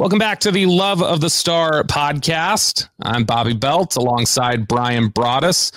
Welcome 0.00 0.18
back 0.18 0.40
to 0.40 0.50
the 0.50 0.64
Love 0.64 1.02
of 1.02 1.20
the 1.20 1.28
Star 1.28 1.82
podcast. 1.82 2.88
I'm 3.02 3.24
Bobby 3.24 3.52
Belt 3.52 3.96
alongside 3.96 4.66
Bryan 4.66 5.10
Broaddus, 5.10 5.72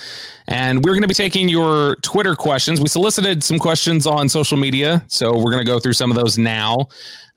and 0.48 0.82
we're 0.82 0.94
going 0.94 1.02
to 1.02 1.10
be 1.10 1.14
taking 1.14 1.50
your 1.50 1.98
Twitter 1.98 2.34
questions. 2.34 2.80
We 2.80 2.88
solicited 2.88 3.44
some 3.44 3.60
questions 3.60 4.08
on 4.08 4.30
social 4.30 4.58
media, 4.58 5.04
so 5.10 5.36
we're 5.38 5.52
going 5.52 5.66
to 5.66 5.70
go 5.70 5.78
through 5.78 5.92
some 5.92 6.10
of 6.10 6.16
those 6.16 6.38
now. 6.38 6.88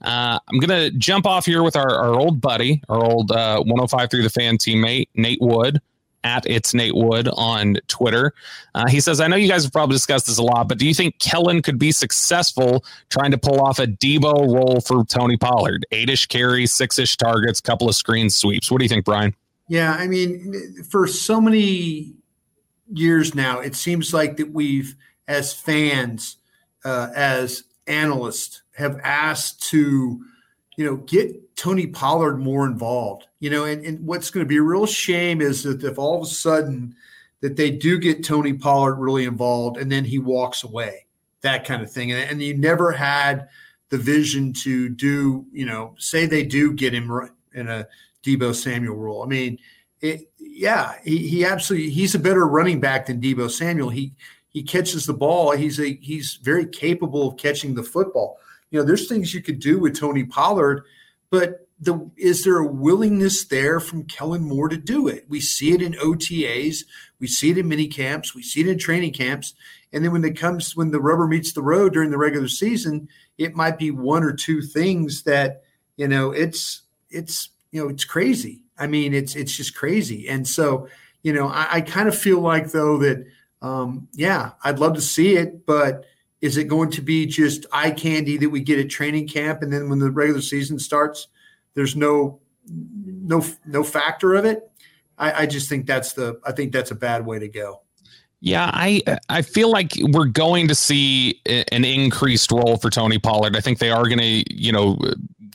Uh, 0.01 0.39
I'm 0.47 0.61
going 0.61 0.93
to 0.93 0.97
jump 0.97 1.27
off 1.27 1.45
here 1.45 1.65
with 1.65 1.75
our, 1.75 1.91
our 1.91 2.15
old 2.15 2.41
buddy, 2.41 2.81
our 2.89 3.05
old 3.05 3.33
uh, 3.33 3.57
105 3.65 4.09
through 4.09 4.23
the 4.23 4.31
fan 4.31 4.57
teammate, 4.57 5.09
Nate 5.17 5.41
Wood 5.41 5.81
at 6.27 6.45
it's 6.45 6.75
Nate 6.75 6.95
Wood 6.95 7.29
on 7.33 7.77
Twitter. 7.87 8.35
Uh, 8.75 8.89
he 8.89 9.01
says, 9.01 9.21
I 9.21 9.29
know 9.29 9.37
you 9.37 9.49
guys 9.49 9.63
have 9.63 9.73
probably 9.73 9.95
discussed 9.95 10.27
this 10.27 10.39
a 10.39 10.43
lot, 10.43 10.69
but 10.69 10.77
do 10.77 10.87
you 10.87 10.93
think 10.93 11.19
Kellen 11.21 11.63
could 11.63 11.79
be 11.79 11.93
successful 11.93 12.85
trying 13.09 13.31
to 13.31 13.39
pull 13.39 13.61
off 13.61 13.79
a 13.79 13.87
Deebo 13.87 14.53
role 14.53 14.81
for 14.81 15.05
Tony 15.05 15.37
Pollard? 15.37 15.87
Eight-ish 15.93 16.27
carries, 16.27 16.73
six-ish 16.73 17.17
targets, 17.17 17.61
couple 17.61 17.89
of 17.89 17.95
screen 17.95 18.29
sweeps. 18.29 18.71
What 18.71 18.79
do 18.79 18.85
you 18.85 18.89
think, 18.89 19.05
Bryan? 19.05 19.35
Yeah, 19.69 19.93
I 19.93 20.07
mean, 20.07 20.83
for 20.91 21.07
so 21.07 21.41
many 21.41 22.15
years 22.93 23.35
now, 23.35 23.61
it 23.61 23.75
seems 23.75 24.13
like 24.13 24.37
that 24.37 24.53
we've, 24.53 24.95
as 25.29 25.53
fans, 25.55 26.37
uh, 26.85 27.09
as 27.15 27.65
analysts, 27.87 28.63
have 28.77 28.99
asked 29.03 29.69
to, 29.71 30.21
you 30.77 30.85
know, 30.85 30.97
get 30.97 31.57
Tony 31.57 31.87
Pollard 31.87 32.39
more 32.39 32.67
involved. 32.67 33.27
You 33.41 33.51
know, 33.51 33.65
and, 33.65 33.85
and 33.85 34.07
what's 34.07 34.31
going 34.31 34.45
to 34.45 34.49
be 34.49 34.59
a 34.59 34.63
real 34.63 34.87
shame 34.87 35.41
is 35.41 35.63
that 35.63 35.83
if 35.83 35.99
all 35.99 36.17
of 36.17 36.23
a 36.23 36.31
sudden 36.31 36.95
that 37.41 37.57
they 37.57 37.71
do 37.71 37.99
get 37.99 38.25
Tony 38.25 38.53
Pollard 38.53 38.97
really 38.97 39.25
involved 39.25 39.77
and 39.77 39.91
then 39.91 40.05
he 40.05 40.19
walks 40.19 40.65
away, 40.65 41.07
that 41.41 41.65
kind 41.65 41.83
of 41.83 41.91
thing. 41.91 42.13
And, 42.13 42.31
and 42.31 42.43
you 42.43 42.57
never 42.57 42.93
had 42.93 43.49
the 43.89 43.99
vision 43.99 44.53
to 44.53 44.89
do, 44.89 45.47
you 45.53 45.67
know, 45.67 45.95
say 45.99 46.27
they 46.27 46.45
do 46.45 46.73
get 46.73 46.93
him 46.93 47.11
in 47.55 47.69
a 47.69 47.87
Deebo 48.23 48.55
Samuel 48.55 48.97
role. 48.97 49.23
I 49.23 49.27
mean, 49.27 49.59
it, 50.01 50.31
yeah, 50.39 50.95
he, 51.05 51.19
he 51.29 51.45
absolutely 51.45 51.91
he's 51.91 52.15
a 52.15 52.19
better 52.19 52.47
running 52.47 52.81
back 52.81 53.07
than 53.07 53.21
Deebo 53.21 53.51
Samuel. 53.51 53.91
He 53.91 54.13
he 54.49 54.63
catches 54.63 55.07
the 55.07 55.15
ball. 55.15 55.53
He's 55.53 55.79
a 55.79 55.95
he's 56.01 56.39
very 56.43 56.67
capable 56.67 57.29
of 57.29 57.37
catching 57.37 57.75
the 57.75 57.83
football. 57.83 58.39
You 58.71 58.81
know, 58.81 58.85
there's 58.85 59.09
things 59.09 59.35
you 59.35 59.43
could 59.43 59.61
do 59.61 59.79
with 59.79 59.99
Tony 59.99 60.25
Pollard, 60.25 60.85
but 61.31 61.67
the 61.79 62.11
is 62.17 62.45
there 62.45 62.59
a 62.59 62.67
willingness 62.67 63.45
there 63.45 63.81
from 63.81 64.05
Kellen 64.05 64.43
Moore 64.43 64.69
to 64.69 64.77
do 64.77 65.09
it? 65.09 65.27
We 65.29 65.41
see 65.41 65.73
it 65.73 65.83
in 65.83 65.93
OTAs, 65.95 66.85
we 67.21 67.27
see 67.27 67.51
it 67.51 67.59
in 67.59 67.69
mini 67.69 67.87
camps, 67.87 68.35
we 68.35 68.43
see 68.43 68.61
it 68.61 68.67
in 68.67 68.79
training 68.79 69.13
camps, 69.13 69.55
and 69.93 70.05
then 70.05 70.13
when 70.13 70.25
it 70.25 70.39
comes 70.39 70.75
when 70.75 70.91
the 70.91 71.01
rubber 71.01 71.27
meets 71.27 71.53
the 71.53 71.63
road 71.63 71.93
during 71.93 72.11
the 72.11 72.19
regular 72.19 72.49
season, 72.49 73.09
it 73.39 73.55
might 73.55 73.79
be 73.79 73.91
one 73.91 74.25
or 74.25 74.33
two 74.33 74.63
things 74.63 75.23
that 75.25 75.63
you 75.97 76.09
know 76.09 76.31
it's 76.31 76.83
it's 77.11 77.51
you 77.73 77.83
know 77.83 77.89
it's 77.89 78.05
crazy. 78.05 78.63
I 78.79 78.87
mean, 78.87 79.15
it's 79.15 79.37
it's 79.37 79.57
just 79.57 79.77
crazy, 79.77 80.29
and 80.29 80.49
so 80.49 80.89
you 81.23 81.33
know 81.33 81.49
I, 81.49 81.67
I 81.71 81.81
kind 81.83 82.09
of 82.09 82.17
feel 82.17 82.41
like 82.41 82.73
though 82.73 82.99
that 82.99 83.27
um, 83.61 84.09
yeah, 84.13 84.53
I'd 84.65 84.79
love 84.79 84.95
to 84.95 85.01
see 85.01 85.37
it, 85.37 85.67
but 85.67 86.05
is 86.41 86.57
it 86.57 86.65
going 86.65 86.91
to 86.91 87.03
be 87.03 87.27
just 87.27 87.67
eye 87.73 87.91
candy 87.91 88.37
that 88.39 88.51
we 88.51 88.61
get 88.61 88.79
at 88.79 88.91
training 88.91 89.29
camp, 89.29 89.63
and 89.63 89.73
then 89.73 89.89
when 89.89 89.99
the 89.99 90.11
regular 90.11 90.41
season 90.41 90.79
starts, 90.79 91.29
there's 91.75 91.97
no 91.97 92.41
no 92.69 93.45
no 93.65 93.83
factor 93.83 94.35
of 94.35 94.45
it? 94.45 94.71
I, 95.19 95.43
I 95.43 95.47
just 95.47 95.69
think 95.69 95.87
that's 95.87 96.13
the 96.13 96.39
I 96.45 96.53
think 96.53 96.73
that's 96.73 96.91
a 96.91 96.95
bad 96.95 97.25
way 97.25 97.39
to 97.39 97.49
go. 97.49 97.83
Yeah, 98.41 98.71
I 98.73 99.03
I 99.29 99.43
feel 99.43 99.71
like 99.71 99.93
we're 100.13 100.27
going 100.27 100.69
to 100.69 100.75
see 100.75 101.41
an 101.47 101.85
increased 101.85 102.53
role 102.53 102.77
for 102.77 102.91
Tony 102.91 103.19
Pollard. 103.19 103.57
I 103.57 103.61
think 103.61 103.79
they 103.79 103.91
are 103.91 104.05
going 104.05 104.19
to, 104.19 104.55
you 104.55 104.73
know, 104.73 104.99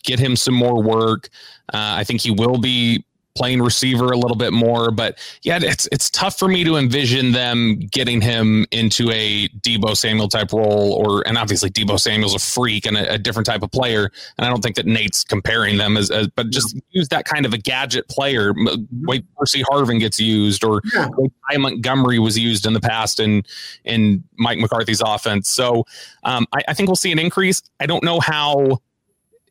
get 0.03 0.19
him 0.19 0.35
some 0.35 0.55
more 0.55 0.81
work. 0.81 1.29
Uh, 1.73 1.95
I 1.97 2.03
think 2.03 2.21
he 2.21 2.31
will 2.31 2.57
be 2.57 3.05
playing 3.35 3.61
receiver 3.61 4.11
a 4.11 4.17
little 4.17 4.37
bit 4.37 4.53
more. 4.53 4.91
But 4.91 5.17
yeah, 5.43 5.59
it's 5.61 5.87
it's 5.91 6.09
tough 6.09 6.37
for 6.37 6.47
me 6.47 6.63
to 6.63 6.77
envision 6.77 7.31
them 7.31 7.79
getting 7.91 8.21
him 8.21 8.65
into 8.71 9.09
a 9.11 9.47
Deebo 9.49 9.95
Samuel 9.95 10.27
type 10.27 10.53
role, 10.53 10.93
or 10.93 11.27
and 11.27 11.37
obviously 11.37 11.69
Deebo 11.69 11.99
Samuel's 11.99 12.35
a 12.35 12.39
freak 12.39 12.85
and 12.85 12.97
a, 12.97 13.13
a 13.13 13.17
different 13.17 13.45
type 13.45 13.63
of 13.63 13.71
player. 13.71 14.11
And 14.37 14.45
I 14.45 14.49
don't 14.49 14.61
think 14.61 14.75
that 14.75 14.85
Nate's 14.85 15.23
comparing 15.23 15.77
them 15.77 15.97
as, 15.97 16.11
as 16.11 16.27
but 16.27 16.49
just 16.49 16.77
use 16.91 17.07
that 17.09 17.25
kind 17.25 17.45
of 17.45 17.53
a 17.53 17.57
gadget 17.57 18.07
player. 18.09 18.53
Way 19.01 19.23
Percy 19.37 19.63
Harvin 19.63 19.99
gets 19.99 20.19
used, 20.19 20.63
or 20.63 20.81
yeah. 20.93 21.07
Ty 21.49 21.57
Montgomery 21.57 22.19
was 22.19 22.37
used 22.37 22.65
in 22.65 22.73
the 22.73 22.81
past 22.81 23.19
in 23.19 23.43
in 23.83 24.23
Mike 24.37 24.59
McCarthy's 24.59 25.01
offense. 25.01 25.49
So 25.49 25.85
um, 26.23 26.45
I, 26.53 26.61
I 26.69 26.73
think 26.73 26.87
we'll 26.87 26.95
see 26.95 27.11
an 27.11 27.19
increase. 27.19 27.61
I 27.79 27.85
don't 27.85 28.03
know 28.03 28.19
how 28.19 28.81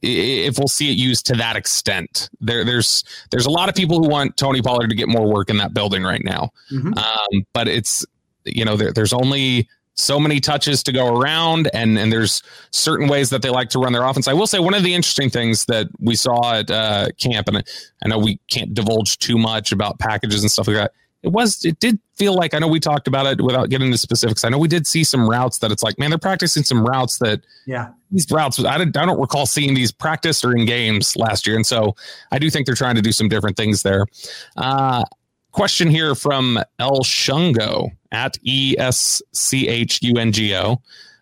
if 0.03 0.59
we'll 0.59 0.69
see 0.69 0.91
it 0.91 0.97
used 0.97 1.27
to 1.27 1.35
that 1.35 1.57
extent. 1.57 2.31
There, 2.41 2.65
there's 2.65 3.05
there's 3.31 3.47
a 3.47 3.51
lot 3.51 3.69
of 3.69 3.75
people 3.75 4.03
who 4.03 4.09
want 4.09 4.37
Tony 4.37 4.63
Pollard 4.63 4.89
to 4.89 4.97
get 4.97 5.09
more 5.09 5.27
work 5.27 5.51
in 5.51 5.59
that 5.59 5.75
building 5.75 6.03
right 6.03 6.25
now, 6.25 6.51
mm-hmm. 6.71 6.95
um, 6.97 7.47
but 7.53 7.69
it's 7.69 8.05
you 8.45 8.65
know 8.65 8.77
there, 8.77 8.93
there's 8.93 9.13
only 9.13 9.69
so 9.95 10.19
many 10.19 10.41
touches 10.41 10.83
to 10.85 10.93
go 10.93 11.21
around, 11.21 11.71
and 11.75 11.99
and 11.99 12.13
there's 12.13 12.43
certain 12.71 13.09
ways 13.09 13.31
that 13.31 13.43
they 13.43 13.51
like 13.51 13.69
to 13.71 13.79
run 13.79 13.93
their 13.93 14.05
offense. 14.05 14.29
I 14.29 14.33
will 14.33 14.47
say 14.47 14.59
one 14.59 14.75
of 14.75 14.83
the 14.83 14.95
interesting 14.95 15.31
things 15.31 15.67
that 15.67 15.89
we 15.99 16.17
saw 16.17 16.55
at 16.55 16.71
uh, 16.71 17.09
camp, 17.19 17.49
and 17.49 17.63
I 18.03 18.09
know 18.09 18.19
we 18.19 18.39
can't 18.51 18.73
divulge 18.73 19.19
too 19.19 19.39
much 19.39 19.73
about 19.73 19.99
packages 19.99 20.43
and 20.43 20.51
stuff 20.51 20.67
like 20.69 20.77
that 20.77 20.93
it 21.23 21.29
was 21.29 21.65
it 21.65 21.79
did 21.81 21.99
feel 22.17 22.35
like 22.35 22.55
I 22.55 22.59
know 22.59 22.69
we 22.69 22.81
talked 22.81 23.07
about 23.07 23.27
it 23.27 23.43
without 23.43 23.69
getting 23.69 23.87
into 23.87 23.99
specifics. 23.99 24.45
I 24.45 24.49
know 24.49 24.59
we 24.59 24.69
did 24.69 24.87
see 24.87 25.05
some 25.05 25.29
routes 25.29 25.59
that 25.59 25.71
it's 25.71 25.83
like, 25.83 25.99
man, 25.99 26.11
they're 26.11 26.19
practicing 26.19 26.63
some 26.63 26.85
routes 26.85 27.19
that 27.19 27.43
yeah 27.67 27.91
these 28.11 28.27
routes 28.31 28.63
I 28.65 28.79
don't, 28.79 28.97
I 28.97 29.07
don't 29.07 29.21
recall 29.21 29.47
seeing 29.47 29.75
these 29.75 29.93
practiced 29.93 30.45
or 30.45 30.57
in 30.57 30.65
games 30.67 31.17
last 31.17 31.47
year, 31.47 31.57
and 31.57 31.67
so 31.67 31.95
I 32.33 32.39
do 32.39 32.49
think 32.51 32.67
they're 32.67 32.75
trying 32.75 32.97
to 32.97 33.03
do 33.03 33.13
some 33.13 33.29
different 33.29 33.57
things 33.57 33.83
there. 33.83 34.07
Uh, 34.57 35.05
question 35.53 35.89
here 35.89 36.15
from 36.15 36.59
El 36.79 37.01
Shungo 37.01 37.91
at 38.13 38.39
E 38.43 38.75
S 38.79 39.23
C 39.33 39.69
H 39.69 40.03
U 40.03 40.19
N 40.19 40.33
G 40.33 40.55
O. 40.57 40.81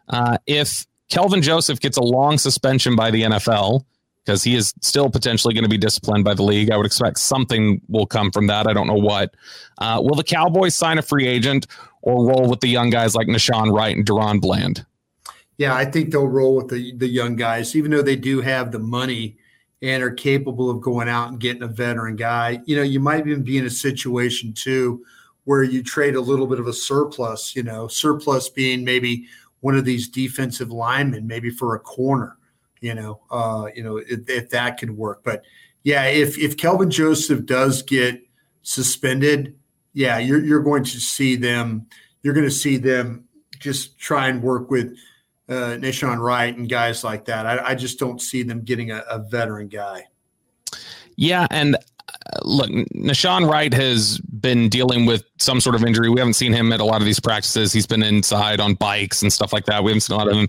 Uh, 0.09 0.39
if 0.47 0.87
Kelvin 1.11 1.43
Joseph 1.43 1.81
gets 1.81 1.97
a 1.97 2.03
long 2.03 2.39
suspension 2.39 2.95
by 2.95 3.11
the 3.11 3.23
NFL 3.23 3.85
because 4.29 4.45
he 4.45 4.55
is 4.55 4.75
still 4.83 5.09
potentially 5.09 5.55
going 5.55 5.65
to 5.65 5.71
be 5.71 5.79
disciplined 5.79 6.23
by 6.23 6.35
the 6.35 6.43
league. 6.43 6.71
I 6.71 6.77
would 6.77 6.85
expect 6.85 7.19
something 7.19 7.81
will 7.89 8.05
come 8.05 8.31
from 8.31 8.47
that. 8.49 8.67
I 8.67 8.75
don't 8.75 8.87
know 8.87 8.93
what. 8.93 9.35
Uh, 9.79 10.03
will 10.05 10.17
the 10.17 10.23
Cowboys 10.23 10.77
sign 10.77 10.99
a 10.99 11.03
free 11.03 11.27
agent 11.27 11.67
or 12.03 12.27
roll 12.27 12.47
with 12.47 12.61
the 12.61 12.69
young 12.69 12.91
guys 12.91 13.15
like 13.15 13.27
Nahshon 13.27 13.73
Wright 13.73 13.97
and 13.97 14.07
DaRon 14.07 14.39
Bland? 14.39 14.85
Yeah, 15.57 15.75
I 15.75 15.87
think 15.87 16.11
they'll 16.11 16.29
roll 16.29 16.57
with 16.57 16.69
the 16.69 16.95
the 16.99 17.09
young 17.09 17.37
guys, 17.37 17.75
even 17.75 17.91
though 17.91 18.03
they 18.03 18.17
do 18.17 18.43
have 18.43 18.71
the 18.71 18.79
money 18.79 19.39
and 19.81 20.03
are 20.03 20.11
capable 20.11 20.69
of 20.69 20.83
going 20.83 21.09
out 21.09 21.31
and 21.31 21.41
getting 21.41 21.63
a 21.63 21.69
veteran 21.69 22.15
guy. 22.15 22.61
You 22.67 22.77
know, 22.77 22.83
you 22.83 23.01
might 23.01 23.27
even 23.27 23.43
be 23.43 23.57
in 23.57 23.65
a 23.65 23.71
situation 23.71 24.53
too 24.53 25.03
where 25.45 25.63
you 25.63 25.83
trade 25.83 26.17
a 26.17 26.21
little 26.21 26.47
bit 26.47 26.61
of 26.61 26.67
a 26.67 26.73
surplus. 26.75 27.57
You 27.57 27.63
know, 27.63 27.89
surplus 27.89 28.51
being 28.51 28.85
maybe 28.85 29.27
one 29.61 29.75
of 29.75 29.87
these 29.87 30.07
defensive 30.07 30.71
linemen, 30.71 31.27
maybe 31.27 31.49
for 31.49 31.75
a 31.75 31.81
corner 31.81 32.38
you 32.81 32.95
know, 32.95 33.21
uh, 33.31 33.69
you 33.75 33.83
know, 33.83 33.97
if, 33.97 34.29
if 34.29 34.51
that 34.51 34.79
could 34.79 34.91
work. 34.91 35.23
But 35.25 35.43
yeah, 35.83 36.05
if 36.05 36.39
if 36.39 36.57
Kelvin 36.57 36.91
Joseph 36.91 37.47
does 37.47 37.83
get 37.83 38.21
suspended, 38.63 39.57
yeah, 39.93 40.19
you're 40.19 40.45
you're 40.45 40.63
going 40.63 40.85
to 40.85 41.01
see 41.01 41.37
them. 41.37 41.87
You're 42.23 42.35
going 42.35 42.47
to 42.47 42.51
see 42.51 42.77
them 42.77 43.25
just 43.59 43.99
try 43.99 44.29
and 44.29 44.43
work 44.43 44.71
with 44.71 44.97
uh, 45.49 45.77
Nahshon 45.79 46.19
Wright 46.19 46.57
and 46.57 46.69
guys 46.69 47.05
like 47.05 47.25
that. 47.27 47.47
I, 47.47 47.71
I 47.71 47.75
just 47.75 47.99
don't 47.99 48.21
see 48.21 48.43
them 48.43 48.63
getting 48.63 48.91
a, 48.91 48.99
a 49.09 49.19
veteran 49.19 49.69
guy. 49.69 50.05
Yeah, 51.17 51.47
and 51.51 51.75
uh, 51.75 51.79
look, 52.43 52.69
Nahshon 52.69 53.51
Wright 53.51 53.73
has 53.73 54.19
been 54.19 54.69
dealing 54.69 55.07
with 55.07 55.25
some 55.39 55.61
sort 55.61 55.75
of 55.75 55.85
injury. 55.85 56.11
We 56.11 56.21
haven't 56.21 56.35
seen 56.35 56.53
him 56.53 56.73
at 56.73 56.81
a 56.81 56.85
lot 56.85 57.01
of 57.01 57.07
these 57.07 57.19
practices. 57.19 57.73
He's 57.73 57.87
been 57.87 58.03
inside 58.03 58.61
on 58.61 58.75
bikes 58.75 59.23
and 59.23 59.33
stuff 59.33 59.53
like 59.53 59.65
that. 59.67 59.83
We 59.83 59.91
haven't 59.91 60.03
seen 60.03 60.15
a 60.15 60.19
lot 60.19 60.29
of 60.29 60.35
him 60.35 60.49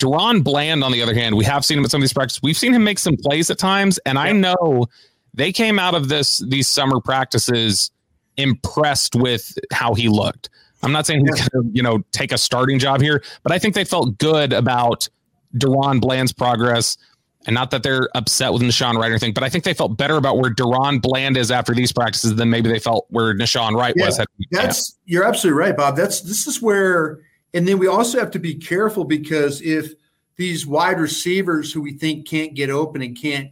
DaRon 0.00 0.42
Bland, 0.42 0.82
on 0.82 0.92
the 0.92 1.02
other 1.02 1.14
hand, 1.14 1.36
we 1.36 1.44
have 1.44 1.64
seen 1.64 1.78
him 1.78 1.84
at 1.84 1.90
some 1.90 2.00
of 2.00 2.02
these 2.02 2.12
practices. 2.12 2.40
We've 2.42 2.56
seen 2.56 2.74
him 2.74 2.82
make 2.82 2.98
some 2.98 3.16
plays 3.16 3.50
at 3.50 3.58
times, 3.58 3.98
and 4.06 4.18
I 4.18 4.32
know 4.32 4.86
they 5.34 5.52
came 5.52 5.78
out 5.78 5.94
of 5.94 6.08
this 6.08 6.38
these 6.48 6.68
summer 6.68 7.00
practices 7.00 7.90
impressed 8.36 9.14
with 9.14 9.56
how 9.72 9.94
he 9.94 10.08
looked. 10.08 10.48
I'm 10.82 10.92
not 10.92 11.06
saying 11.06 11.26
he's 11.26 11.48
going 11.48 11.64
to, 11.64 11.70
you 11.76 11.82
know, 11.82 12.02
take 12.12 12.32
a 12.32 12.38
starting 12.38 12.78
job 12.78 13.02
here, 13.02 13.22
but 13.42 13.52
I 13.52 13.58
think 13.58 13.74
they 13.74 13.84
felt 13.84 14.16
good 14.18 14.52
about 14.52 15.08
DaRon 15.56 16.00
Bland's 16.00 16.32
progress. 16.32 16.96
And 17.46 17.54
not 17.54 17.70
that 17.70 17.82
they're 17.82 18.08
upset 18.14 18.52
with 18.52 18.60
Nahshon 18.60 18.96
Wright 18.96 19.10
or 19.10 19.14
anything, 19.14 19.32
but 19.32 19.42
I 19.42 19.48
think 19.48 19.64
they 19.64 19.72
felt 19.72 19.96
better 19.96 20.16
about 20.16 20.36
where 20.36 20.52
DaRon 20.52 21.00
Bland 21.00 21.38
is 21.38 21.50
after 21.50 21.74
these 21.74 21.90
practices 21.90 22.34
than 22.34 22.50
maybe 22.50 22.68
they 22.68 22.78
felt 22.78 23.06
where 23.08 23.34
Nahshon 23.34 23.74
Wright 23.74 23.94
yeah, 23.96 24.06
was. 24.06 24.20
That's 24.50 24.98
you're 25.06 25.24
absolutely 25.24 25.58
right, 25.58 25.76
Bob. 25.76 25.96
That's 25.96 26.20
this 26.20 26.46
is 26.46 26.60
where, 26.60 27.20
and 27.54 27.66
then 27.66 27.78
we 27.78 27.86
also 27.86 28.18
have 28.18 28.30
to 28.32 28.38
be 28.38 28.54
careful 28.54 29.04
because 29.04 29.60
if 29.62 29.94
these 30.36 30.66
wide 30.66 30.98
receivers 30.98 31.72
who 31.72 31.82
we 31.82 31.92
think 31.92 32.26
can't 32.26 32.54
get 32.54 32.70
open 32.70 33.02
and 33.02 33.20
can't, 33.20 33.50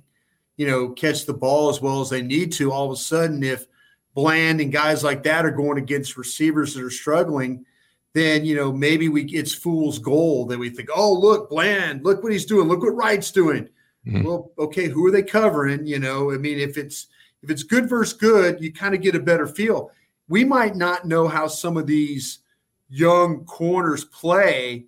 you 0.57 0.67
know, 0.67 0.91
catch 0.91 1.27
the 1.27 1.35
ball 1.35 1.69
as 1.69 1.81
well 1.81 2.01
as 2.01 2.11
they 2.11 2.23
need 2.23 2.53
to, 2.53 2.73
all 2.73 2.87
of 2.87 2.93
a 2.93 2.97
sudden, 2.97 3.43
if 3.43 3.67
Bland 4.15 4.61
and 4.61 4.73
guys 4.73 5.05
like 5.05 5.23
that 5.25 5.45
are 5.45 5.51
going 5.51 5.79
against 5.79 6.17
receivers 6.17 6.75
that 6.75 6.83
are 6.83 6.91
struggling, 6.91 7.65
then 8.15 8.45
you 8.45 8.57
know 8.57 8.73
maybe 8.73 9.09
we 9.09 9.25
it's 9.27 9.55
fool's 9.55 9.99
gold 9.99 10.49
that 10.49 10.59
we 10.59 10.71
think, 10.71 10.89
oh 10.95 11.13
look, 11.13 11.51
Bland, 11.51 12.05
look 12.05 12.23
what 12.23 12.33
he's 12.33 12.47
doing, 12.47 12.69
look 12.69 12.83
what 12.83 12.97
Wright's 12.97 13.31
doing. 13.31 13.69
Mm-hmm. 14.07 14.25
Well, 14.25 14.51
okay, 14.59 14.89
who 14.89 15.07
are 15.07 15.11
they 15.11 15.23
covering? 15.23 15.87
You 15.87 15.99
know, 15.99 16.33
I 16.33 16.39
mean, 16.39 16.59
if 16.59 16.77
it's 16.77 17.07
if 17.43 17.51
it's 17.51 17.63
good 17.63 17.89
versus 17.89 18.19
good, 18.19 18.61
you 18.61 18.73
kind 18.73 18.95
of 18.95 19.03
get 19.03 19.15
a 19.15 19.21
better 19.21 19.47
feel. 19.47 19.93
We 20.29 20.45
might 20.45 20.75
not 20.75 21.07
know 21.07 21.29
how 21.29 21.47
some 21.47 21.77
of 21.77 21.87
these 21.87 22.41
young 22.89 23.45
corners 23.45 24.05
play 24.05 24.87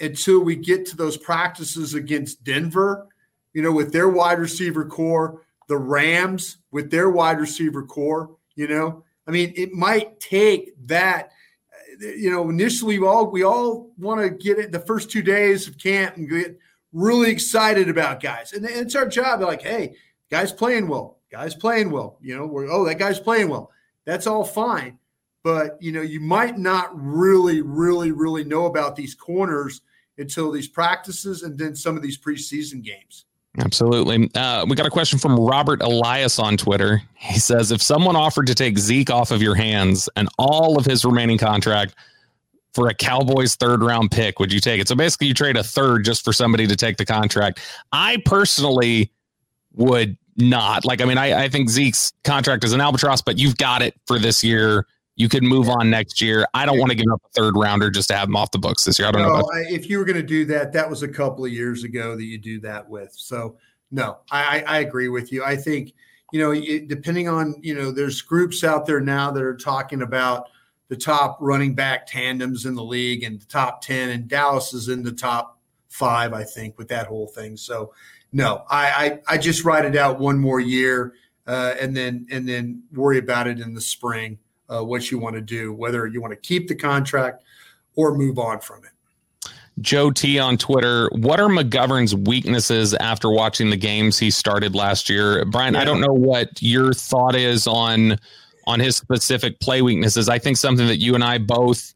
until 0.00 0.40
we 0.40 0.56
get 0.56 0.86
to 0.86 0.96
those 0.96 1.16
practices 1.16 1.94
against 1.94 2.44
Denver, 2.44 3.08
you 3.52 3.62
know, 3.62 3.72
with 3.72 3.92
their 3.92 4.08
wide 4.08 4.38
receiver 4.38 4.84
corps, 4.84 5.42
the 5.68 5.76
Rams 5.76 6.58
with 6.70 6.90
their 6.90 7.10
wide 7.10 7.40
receiver 7.40 7.82
corps. 7.82 8.30
You 8.54 8.68
know, 8.68 9.04
I 9.26 9.30
mean, 9.30 9.52
it 9.56 9.72
might 9.72 10.18
take 10.20 10.74
that. 10.86 11.32
You 12.00 12.30
know, 12.30 12.48
initially 12.48 12.98
we 12.98 13.06
all 13.06 13.30
we 13.30 13.44
all 13.44 13.90
want 13.98 14.20
to 14.20 14.30
get 14.30 14.58
it 14.58 14.70
the 14.70 14.78
first 14.78 15.10
two 15.10 15.22
days 15.22 15.66
of 15.66 15.78
camp 15.78 16.16
and 16.16 16.28
get 16.28 16.58
really 16.92 17.30
excited 17.30 17.88
about 17.88 18.22
guys, 18.22 18.52
and 18.52 18.64
it's 18.64 18.94
our 18.94 19.06
job. 19.06 19.40
Like, 19.40 19.62
hey, 19.62 19.96
guys 20.30 20.52
playing 20.52 20.86
well, 20.86 21.18
guys 21.30 21.54
playing 21.54 21.90
well. 21.90 22.18
You 22.20 22.36
know, 22.36 22.46
we're 22.46 22.70
oh 22.70 22.84
that 22.86 22.98
guy's 22.98 23.18
playing 23.18 23.48
well. 23.48 23.72
That's 24.04 24.26
all 24.26 24.44
fine, 24.44 24.98
but 25.42 25.80
you 25.80 25.92
know, 25.92 26.02
you 26.02 26.20
might 26.20 26.58
not 26.58 26.90
really, 26.94 27.62
really, 27.62 28.12
really 28.12 28.44
know 28.44 28.66
about 28.66 28.96
these 28.96 29.14
corners 29.14 29.80
until 30.18 30.50
these 30.50 30.68
practices 30.68 31.42
and 31.42 31.58
then 31.58 31.74
some 31.74 31.96
of 31.96 32.02
these 32.02 32.18
preseason 32.18 32.82
games. 32.82 33.24
Absolutely. 33.58 34.30
Uh, 34.34 34.64
we 34.68 34.76
got 34.76 34.86
a 34.86 34.90
question 34.90 35.18
from 35.18 35.38
Robert 35.38 35.82
Elias 35.82 36.38
on 36.38 36.56
Twitter. 36.56 37.02
He 37.14 37.38
says, 37.38 37.72
if 37.72 37.82
someone 37.82 38.14
offered 38.14 38.46
to 38.46 38.54
take 38.54 38.78
Zeke 38.78 39.10
off 39.10 39.30
of 39.30 39.42
your 39.42 39.54
hands 39.54 40.08
and 40.16 40.28
all 40.38 40.78
of 40.78 40.84
his 40.84 41.04
remaining 41.04 41.38
contract 41.38 41.94
for 42.72 42.88
a 42.88 42.94
Cowboys 42.94 43.56
third 43.56 43.82
round 43.82 44.10
pick, 44.10 44.38
would 44.38 44.52
you 44.52 44.60
take 44.60 44.80
it? 44.80 44.86
So 44.86 44.94
basically, 44.94 45.28
you 45.28 45.34
trade 45.34 45.56
a 45.56 45.64
third 45.64 46.04
just 46.04 46.24
for 46.24 46.32
somebody 46.32 46.66
to 46.66 46.76
take 46.76 46.98
the 46.98 47.06
contract. 47.06 47.60
I 47.90 48.18
personally 48.24 49.10
would 49.74 50.16
not. 50.36 50.84
Like, 50.84 51.00
I 51.00 51.04
mean, 51.04 51.18
I, 51.18 51.44
I 51.44 51.48
think 51.48 51.68
Zeke's 51.70 52.12
contract 52.22 52.62
is 52.62 52.72
an 52.72 52.80
albatross, 52.80 53.22
but 53.22 53.38
you've 53.38 53.56
got 53.56 53.82
it 53.82 53.94
for 54.06 54.18
this 54.18 54.44
year. 54.44 54.86
You 55.18 55.28
could 55.28 55.42
move 55.42 55.68
on 55.68 55.90
next 55.90 56.22
year. 56.22 56.46
I 56.54 56.64
don't 56.64 56.78
want 56.78 56.92
to 56.92 56.96
give 56.96 57.10
up 57.12 57.20
a 57.24 57.28
third 57.30 57.56
rounder 57.56 57.90
just 57.90 58.08
to 58.08 58.16
have 58.16 58.28
him 58.28 58.36
off 58.36 58.52
the 58.52 58.58
books 58.58 58.84
this 58.84 59.00
year. 59.00 59.08
I 59.08 59.10
don't 59.10 59.22
no, 59.22 59.40
know. 59.40 59.48
if 59.68 59.90
you 59.90 59.98
were 59.98 60.04
going 60.04 60.16
to 60.16 60.22
do 60.22 60.44
that, 60.44 60.72
that 60.74 60.88
was 60.88 61.02
a 61.02 61.08
couple 61.08 61.44
of 61.44 61.50
years 61.50 61.82
ago 61.82 62.14
that 62.14 62.22
you 62.22 62.38
do 62.38 62.60
that 62.60 62.88
with. 62.88 63.12
So 63.16 63.56
no, 63.90 64.18
I, 64.30 64.62
I 64.62 64.78
agree 64.78 65.08
with 65.08 65.32
you. 65.32 65.42
I 65.44 65.56
think 65.56 65.92
you 66.32 66.40
know, 66.40 66.52
it, 66.52 66.86
depending 66.86 67.26
on 67.26 67.56
you 67.62 67.74
know, 67.74 67.90
there's 67.90 68.22
groups 68.22 68.62
out 68.62 68.86
there 68.86 69.00
now 69.00 69.32
that 69.32 69.42
are 69.42 69.56
talking 69.56 70.02
about 70.02 70.50
the 70.88 70.96
top 70.96 71.36
running 71.40 71.74
back 71.74 72.06
tandems 72.06 72.64
in 72.64 72.76
the 72.76 72.84
league 72.84 73.24
and 73.24 73.40
the 73.40 73.46
top 73.46 73.82
ten, 73.82 74.10
and 74.10 74.28
Dallas 74.28 74.72
is 74.72 74.88
in 74.88 75.02
the 75.02 75.12
top 75.12 75.58
five, 75.88 76.32
I 76.32 76.44
think, 76.44 76.78
with 76.78 76.86
that 76.88 77.08
whole 77.08 77.26
thing. 77.26 77.56
So 77.56 77.92
no, 78.32 78.62
I 78.70 79.18
I, 79.26 79.34
I 79.34 79.38
just 79.38 79.64
write 79.64 79.84
it 79.84 79.96
out 79.96 80.20
one 80.20 80.38
more 80.38 80.60
year. 80.60 81.14
Uh, 81.44 81.74
and 81.80 81.96
then 81.96 82.26
and 82.30 82.46
then 82.46 82.82
worry 82.92 83.16
about 83.18 83.48
it 83.48 83.58
in 83.58 83.72
the 83.72 83.80
spring 83.80 84.38
uh, 84.68 84.84
what 84.84 85.10
you 85.10 85.18
want 85.18 85.34
to 85.34 85.40
do, 85.40 85.72
whether 85.72 86.06
you 86.06 86.20
want 86.20 86.32
to 86.32 86.40
keep 86.40 86.68
the 86.68 86.74
contract 86.74 87.44
or 87.96 88.16
move 88.16 88.38
on 88.38 88.60
from 88.60 88.84
it. 88.84 88.90
Joe 89.80 90.10
T 90.10 90.38
on 90.38 90.58
Twitter. 90.58 91.08
What 91.12 91.40
are 91.40 91.48
McGovern's 91.48 92.14
weaknesses 92.14 92.94
after 92.94 93.30
watching 93.30 93.70
the 93.70 93.76
games 93.76 94.18
he 94.18 94.30
started 94.30 94.74
last 94.74 95.08
year? 95.08 95.44
Bryan, 95.44 95.74
yeah. 95.74 95.80
I 95.80 95.84
don't 95.84 96.00
know 96.00 96.12
what 96.12 96.60
your 96.60 96.92
thought 96.92 97.34
is 97.34 97.66
on 97.66 98.18
on 98.66 98.80
his 98.80 98.96
specific 98.96 99.60
play 99.60 99.80
weaknesses. 99.80 100.28
I 100.28 100.38
think 100.38 100.56
something 100.56 100.86
that 100.88 100.98
you 100.98 101.14
and 101.14 101.24
I 101.24 101.38
both 101.38 101.94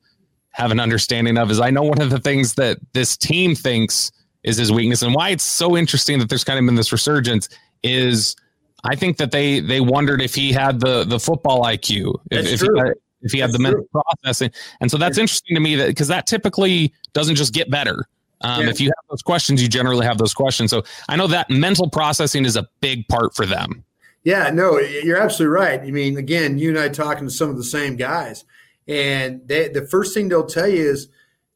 have 0.52 0.70
an 0.70 0.80
understanding 0.80 1.36
of 1.36 1.50
is 1.50 1.60
I 1.60 1.70
know 1.70 1.82
one 1.82 2.00
of 2.00 2.10
the 2.10 2.18
things 2.18 2.54
that 2.54 2.78
this 2.92 3.16
team 3.16 3.54
thinks 3.54 4.10
is 4.42 4.56
his 4.56 4.72
weakness 4.72 5.02
and 5.02 5.14
why 5.14 5.30
it's 5.30 5.44
so 5.44 5.76
interesting 5.76 6.18
that 6.18 6.28
there's 6.28 6.44
kind 6.44 6.58
of 6.58 6.64
been 6.64 6.74
this 6.74 6.92
resurgence 6.92 7.48
is 7.82 8.36
I 8.84 8.96
think 8.96 9.16
that 9.18 9.30
they 9.30 9.60
they 9.60 9.80
wondered 9.80 10.20
if 10.20 10.34
he 10.34 10.52
had 10.52 10.80
the 10.80 11.04
the 11.04 11.20
football 11.20 11.62
IQ, 11.62 12.14
if, 12.30 12.46
if 12.46 12.60
he, 12.60 12.68
had, 12.78 12.94
if 13.22 13.32
he 13.32 13.38
had 13.38 13.52
the 13.52 13.58
true. 13.58 13.62
mental 13.62 13.86
processing, 13.92 14.50
and 14.80 14.90
so 14.90 14.98
that's 14.98 15.18
interesting 15.18 15.54
to 15.54 15.60
me 15.60 15.76
that 15.76 15.88
because 15.88 16.08
that 16.08 16.26
typically 16.26 16.92
doesn't 17.12 17.36
just 17.36 17.54
get 17.54 17.70
better. 17.70 18.08
Um, 18.40 18.62
yeah. 18.64 18.70
If 18.70 18.80
you 18.80 18.88
have 18.88 19.04
those 19.08 19.22
questions, 19.22 19.62
you 19.62 19.68
generally 19.68 20.04
have 20.04 20.18
those 20.18 20.34
questions. 20.34 20.70
So 20.70 20.82
I 21.08 21.14
know 21.14 21.28
that 21.28 21.48
mental 21.48 21.88
processing 21.88 22.44
is 22.44 22.56
a 22.56 22.68
big 22.80 23.06
part 23.06 23.36
for 23.36 23.46
them. 23.46 23.84
Yeah, 24.24 24.50
no, 24.50 24.78
you're 24.78 25.20
absolutely 25.20 25.54
right. 25.54 25.80
I 25.80 25.90
mean, 25.90 26.16
again, 26.16 26.58
you 26.58 26.70
and 26.70 26.78
I 26.78 26.88
talking 26.88 27.26
to 27.26 27.32
some 27.32 27.50
of 27.50 27.56
the 27.56 27.64
same 27.64 27.96
guys, 27.96 28.44
and 28.88 29.40
they, 29.46 29.68
the 29.68 29.86
first 29.86 30.14
thing 30.14 30.28
they'll 30.28 30.46
tell 30.46 30.68
you 30.68 30.90
is 30.90 31.08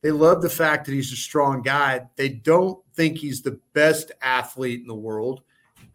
they 0.03 0.11
love 0.11 0.43
the 0.43 0.51
fact 0.51 0.87
that 0.87 0.93
he's 0.93 1.13
a 1.13 1.17
strong 1.17 1.63
guy. 1.63 2.07
They 2.17 2.29
don't 2.29 2.79
think 2.95 3.19
he's 3.19 3.43
the 3.43 3.59
best 3.73 4.13
athlete 4.21 4.81
in 4.81 4.87
the 4.87 4.95
world 4.95 5.43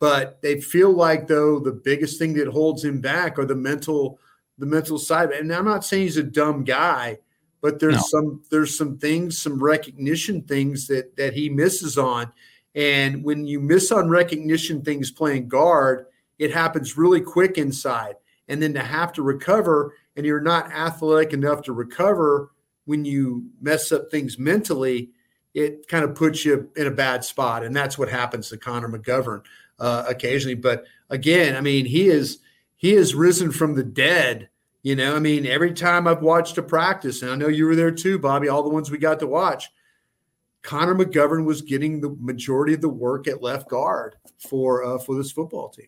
but 0.02 0.42
they 0.42 0.60
feel 0.60 0.92
like 0.92 1.28
though 1.28 1.60
the 1.60 1.72
biggest 1.72 2.20
thing 2.20 2.34
that 2.34 2.50
holds 2.50 2.84
him 2.84 3.00
back 3.00 3.40
are 3.40 3.46
the 3.46 3.56
mental 3.56 4.20
the 4.58 4.66
mental 4.66 5.00
side 5.00 5.32
and 5.32 5.54
i'm 5.54 5.64
not 5.64 5.86
saying 5.86 6.04
he's 6.04 6.18
a 6.18 6.24
dumb 6.24 6.66
guy 6.66 7.18
but 7.62 7.80
there's 7.80 7.96
no. 7.96 8.02
some 8.02 8.44
there's 8.50 8.78
some 8.78 8.98
things 8.98 9.42
some 9.42 9.64
recognition 9.64 10.42
things 10.42 10.88
that 10.88 11.16
that 11.16 11.34
he 11.34 11.50
misses 11.50 11.98
on. 11.98 12.32
And 12.74 13.24
when 13.24 13.46
you 13.46 13.60
miss 13.60 13.92
on 13.92 14.10
recognition 14.10 14.82
things 14.82 15.12
playing 15.12 15.48
guard 15.48 16.08
it 16.40 16.52
happens 16.52 16.98
really 16.98 17.22
quick 17.22 17.58
inside. 17.58 18.16
And 18.48 18.62
then 18.62 18.74
to 18.74 18.82
have 18.82 19.14
to 19.14 19.22
recover 19.22 19.94
and 20.16 20.26
you're 20.26 20.42
not 20.42 20.72
athletic 20.72 21.34
enough 21.34 21.62
to 21.64 21.74
recover 21.74 22.52
when 22.86 23.06
you 23.06 23.46
mess 23.62 23.92
up 23.92 24.10
things 24.10 24.38
mentally 24.38 25.12
it 25.54 25.88
kind 25.90 26.06
of 26.06 26.16
puts 26.16 26.46
you 26.46 26.70
in 26.78 26.88
a 26.88 26.92
bad 26.92 27.26
spot. 27.26 27.64
And 27.66 27.76
that's 27.76 27.98
what 27.98 28.10
happens 28.10 28.50
to 28.50 28.58
connor 28.58 28.90
mcgovern 28.90 29.44
uh, 29.82 30.06
occasionally. 30.08 30.56
But 30.56 30.86
again, 31.10 31.58
I 31.58 31.62
mean, 31.62 31.86
he 31.86 32.08
is 32.08 32.40
he 32.78 32.94
has 32.94 33.14
risen 33.14 33.52
from 33.52 33.76
the 33.76 33.84
dead. 33.84 34.48
You 34.84 34.96
know, 34.96 35.16
I 35.16 35.20
mean, 35.20 35.46
every 35.46 35.74
time 35.74 36.08
I've 36.08 36.22
watched 36.24 36.58
a 36.58 36.64
practice, 36.64 37.22
and 37.22 37.32
I 37.32 37.36
know 37.36 37.50
you 37.50 37.66
were 37.66 37.76
there 37.76 37.92
too, 37.92 38.18
Bobby, 38.18 38.48
all 38.48 38.64
the 38.64 38.70
ones 38.70 38.90
we 38.90 38.98
got 38.98 39.20
to 39.20 39.28
watch, 39.28 39.70
Connor 40.64 40.96
McGovern 40.96 41.46
was 41.46 41.62
getting 41.62 42.00
the 42.00 42.16
majority 42.20 42.74
of 42.74 42.82
the 42.82 42.90
work 42.90 43.28
at 43.28 43.44
left 43.44 43.70
guard 43.70 44.16
for 44.38 44.84
uh, 44.84 44.98
for 45.00 45.16
this 45.16 45.32
football 45.32 45.70
team. 45.70 45.88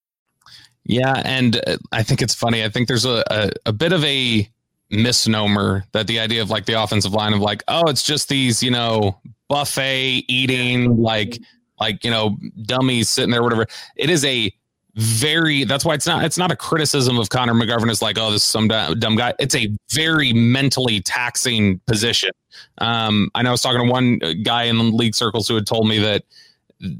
Yeah, 0.91 1.21
and 1.23 1.55
uh, 1.67 1.77
I 1.93 2.03
think 2.03 2.21
it's 2.21 2.35
funny. 2.35 2.65
I 2.65 2.69
think 2.69 2.89
there's 2.89 3.05
a, 3.05 3.23
a, 3.31 3.49
a 3.67 3.71
bit 3.71 3.93
of 3.93 4.03
a 4.03 4.47
misnomer 4.89 5.85
that 5.93 6.05
the 6.05 6.19
idea 6.19 6.41
of 6.41 6.49
like 6.49 6.65
the 6.65 6.73
offensive 6.73 7.13
line 7.13 7.31
of 7.31 7.39
like, 7.39 7.63
oh, 7.69 7.89
it's 7.89 8.03
just 8.03 8.27
these, 8.27 8.61
you 8.61 8.71
know, 8.71 9.17
buffet 9.47 10.25
eating 10.27 10.97
like 10.97 11.39
like 11.79 12.03
you 12.03 12.11
know 12.11 12.37
dummies 12.63 13.09
sitting 13.09 13.31
there, 13.31 13.41
whatever. 13.41 13.67
It 13.95 14.09
is 14.09 14.25
a 14.25 14.51
very 14.95 15.63
that's 15.63 15.85
why 15.85 15.93
it's 15.93 16.05
not 16.05 16.25
it's 16.25 16.37
not 16.37 16.51
a 16.51 16.57
criticism 16.57 17.17
of 17.17 17.29
Connor 17.29 17.53
McGovern 17.53 17.89
as 17.89 18.01
like 18.01 18.17
oh 18.19 18.29
this 18.29 18.43
is 18.43 18.49
some 18.49 18.67
dumb 18.67 19.15
guy 19.15 19.33
it's 19.39 19.55
a 19.55 19.73
very 19.93 20.33
mentally 20.33 20.99
taxing 20.99 21.79
position 21.87 22.31
um 22.79 23.31
I 23.33 23.41
know 23.41 23.49
I 23.49 23.51
was 23.53 23.61
talking 23.61 23.85
to 23.85 23.89
one 23.89 24.19
guy 24.43 24.63
in 24.63 24.77
the 24.77 24.83
league 24.83 25.15
circles 25.15 25.47
who 25.47 25.55
had 25.55 25.65
told 25.65 25.87
me 25.87 25.97
that 25.99 26.25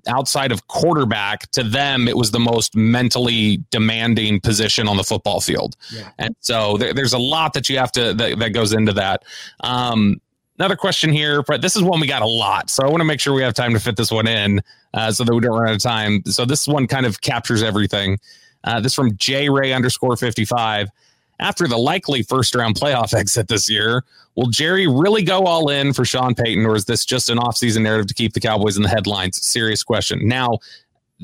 outside 0.07 0.51
of 0.51 0.67
quarterback 0.67 1.49
to 1.51 1.63
them 1.63 2.07
it 2.07 2.17
was 2.17 2.31
the 2.31 2.39
most 2.39 2.75
mentally 2.75 3.63
demanding 3.71 4.39
position 4.39 4.87
on 4.87 4.97
the 4.97 5.03
football 5.03 5.41
field. 5.41 5.75
Yeah. 5.91 6.09
and 6.17 6.35
so 6.39 6.77
there, 6.77 6.93
there's 6.93 7.13
a 7.13 7.19
lot 7.19 7.53
that 7.53 7.69
you 7.69 7.77
have 7.77 7.91
to 7.93 8.13
that, 8.13 8.39
that 8.39 8.49
goes 8.49 8.73
into 8.73 8.93
that. 8.93 9.23
Um, 9.61 10.21
another 10.59 10.75
question 10.75 11.11
here 11.11 11.41
but 11.43 11.61
this 11.61 11.75
is 11.75 11.81
one 11.81 11.99
we 11.99 12.05
got 12.05 12.21
a 12.21 12.27
lot 12.27 12.69
so 12.69 12.83
i 12.83 12.87
want 12.87 12.99
to 12.99 13.05
make 13.05 13.19
sure 13.19 13.33
we 13.33 13.41
have 13.41 13.53
time 13.53 13.73
to 13.73 13.79
fit 13.79 13.95
this 13.95 14.11
one 14.11 14.27
in 14.27 14.61
uh, 14.93 15.11
so 15.11 15.23
that 15.23 15.33
we 15.33 15.39
don't 15.39 15.57
run 15.57 15.69
out 15.69 15.75
of 15.75 15.81
time. 15.81 16.23
So 16.25 16.45
this 16.45 16.67
one 16.67 16.87
kind 16.87 17.05
of 17.05 17.21
captures 17.21 17.63
everything. 17.63 18.19
Uh, 18.63 18.79
this 18.79 18.93
from 18.93 19.15
j 19.17 19.49
ray 19.49 19.73
underscore 19.73 20.15
55 20.15 20.89
after 21.41 21.67
the 21.67 21.77
likely 21.77 22.23
first 22.23 22.55
round 22.55 22.75
playoff 22.75 23.13
exit 23.17 23.49
this 23.49 23.69
year. 23.69 24.05
Will 24.35 24.47
Jerry 24.47 24.87
really 24.87 25.23
go 25.23 25.45
all 25.45 25.69
in 25.69 25.91
for 25.91 26.05
Sean 26.05 26.33
Payton, 26.33 26.65
or 26.65 26.75
is 26.75 26.85
this 26.85 27.03
just 27.03 27.29
an 27.29 27.37
offseason 27.37 27.81
narrative 27.81 28.07
to 28.07 28.13
keep 28.13 28.33
the 28.33 28.39
Cowboys 28.39 28.77
in 28.77 28.83
the 28.83 28.89
headlines? 28.89 29.45
Serious 29.45 29.83
question. 29.83 30.25
Now, 30.25 30.59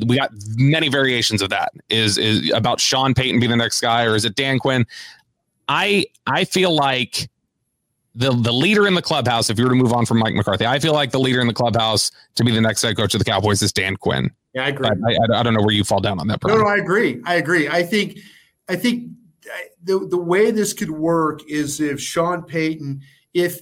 we 0.05 0.17
got 0.17 0.31
many 0.57 0.89
variations 0.89 1.41
of 1.41 1.49
that. 1.51 1.71
Is 1.89 2.17
is 2.17 2.51
about 2.53 2.81
Sean 2.81 3.13
Payton 3.13 3.39
being 3.39 3.51
the 3.51 3.57
next 3.57 3.79
guy, 3.79 4.03
or 4.03 4.15
is 4.15 4.25
it 4.25 4.35
Dan 4.35 4.59
Quinn? 4.59 4.85
I 5.69 6.05
I 6.25 6.43
feel 6.43 6.75
like 6.75 7.29
the 8.13 8.31
the 8.31 8.51
leader 8.51 8.87
in 8.87 8.93
the 8.93 9.01
clubhouse. 9.01 9.49
If 9.49 9.57
you 9.57 9.63
were 9.63 9.71
to 9.71 9.75
move 9.75 9.93
on 9.93 10.05
from 10.05 10.19
Mike 10.19 10.35
McCarthy, 10.35 10.65
I 10.65 10.77
feel 10.79 10.93
like 10.93 11.11
the 11.11 11.19
leader 11.19 11.39
in 11.39 11.47
the 11.47 11.53
clubhouse 11.53 12.11
to 12.35 12.43
be 12.43 12.51
the 12.51 12.61
next 12.61 12.81
head 12.81 12.97
coach 12.97 13.13
of 13.15 13.19
the 13.19 13.25
Cowboys 13.25 13.61
is 13.61 13.71
Dan 13.71 13.95
Quinn. 13.95 14.29
Yeah, 14.53 14.65
I 14.65 14.67
agree. 14.69 14.87
I, 14.87 14.91
I, 14.91 15.39
I 15.39 15.43
don't 15.43 15.53
know 15.53 15.61
where 15.61 15.73
you 15.73 15.83
fall 15.83 16.01
down 16.01 16.19
on 16.19 16.27
that. 16.27 16.43
No, 16.43 16.57
no, 16.57 16.67
I 16.67 16.75
agree. 16.75 17.21
I 17.25 17.35
agree. 17.35 17.69
I 17.69 17.83
think 17.83 18.19
I 18.67 18.75
think 18.75 19.09
the 19.83 20.07
the 20.07 20.17
way 20.17 20.51
this 20.51 20.73
could 20.73 20.91
work 20.91 21.47
is 21.49 21.79
if 21.79 21.99
Sean 21.99 22.43
Payton, 22.43 23.01
if 23.33 23.61